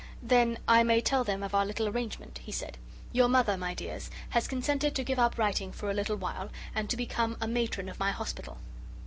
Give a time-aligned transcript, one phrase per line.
[0.23, 2.79] "Then I may tell them of our little arrangement," he said.
[3.11, 6.89] "Your Mother, my dears, has consented to give up writing for a little while and
[6.89, 8.57] to become a Matron of my Hospital."